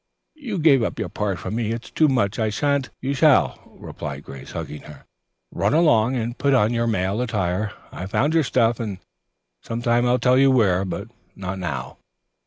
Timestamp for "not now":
11.35-11.97